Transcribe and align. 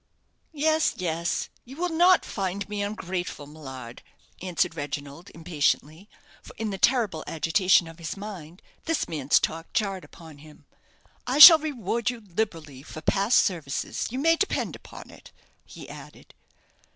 "Yes, 0.55 0.95
yes 0.97 1.49
you 1.63 1.75
will 1.75 1.89
not 1.91 2.25
find 2.25 2.67
me 2.67 2.81
ungrateful, 2.81 3.45
Millard," 3.45 4.01
answered 4.41 4.73
Reginald, 4.73 5.29
impatiently; 5.35 6.09
for 6.41 6.55
in 6.55 6.71
the 6.71 6.79
terrible 6.79 7.23
agitation 7.27 7.87
of 7.87 7.99
his 7.99 8.17
mind, 8.17 8.63
this 8.85 9.07
man's 9.07 9.39
talk 9.39 9.71
jarred 9.73 10.03
upon 10.03 10.39
him. 10.39 10.65
"I 11.27 11.37
shall 11.37 11.59
reward 11.59 12.09
you 12.09 12.19
liberally 12.19 12.81
for 12.81 13.01
past 13.01 13.45
services, 13.45 14.07
you 14.09 14.17
may 14.17 14.35
depend 14.37 14.75
upon 14.75 15.11
it," 15.11 15.31
he 15.65 15.87
added. 15.87 16.33